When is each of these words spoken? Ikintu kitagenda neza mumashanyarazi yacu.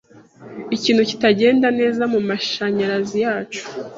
Ikintu 0.75 1.01
kitagenda 1.09 1.67
neza 1.79 2.01
mumashanyarazi 2.11 3.17
yacu. 3.25 3.63